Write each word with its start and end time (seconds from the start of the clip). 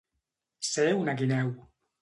Ser 0.69 0.87
una 1.03 1.17
guineu. 1.23 1.55